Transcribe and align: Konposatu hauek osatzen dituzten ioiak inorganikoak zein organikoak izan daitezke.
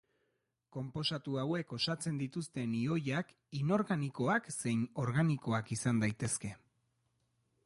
Konposatu 0.77 1.35
hauek 1.41 1.75
osatzen 1.77 2.17
dituzten 2.23 2.73
ioiak 2.79 3.31
inorganikoak 3.61 4.53
zein 4.57 4.85
organikoak 5.07 5.75
izan 5.79 6.07
daitezke. 6.07 6.57